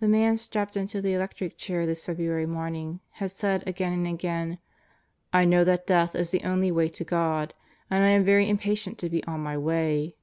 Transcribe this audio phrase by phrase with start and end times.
[0.00, 4.56] The man strapped into the electric chair this February morning had said again and again:
[5.30, 7.52] "I know that death is the only way to God,
[7.90, 10.16] and I am very impatient to be on my way."